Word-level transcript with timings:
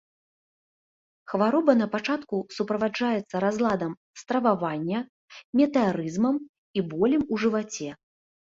Хвароба 1.33 1.75
на 1.81 1.87
пачатку 1.95 2.39
суправаджаецца 2.55 3.35
разладам 3.45 3.93
стрававання, 4.23 4.99
метэарызмам 5.63 6.35
і 6.45 6.79
болем 6.91 7.23
у 7.33 7.43
жываце. 7.47 7.89